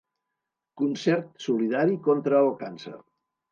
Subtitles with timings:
[0.81, 2.97] Concert solidari contra el càncer.